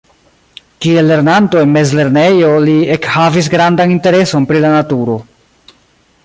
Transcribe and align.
Kiel 0.85 1.09
lernanto 1.11 1.59
en 1.65 1.69
mezlernejo 1.75 2.49
li 2.63 2.73
ekhavis 2.97 3.51
grandan 3.57 3.95
intereson 3.99 4.49
pri 4.53 4.65
la 4.65 4.73
naturo. 4.79 5.21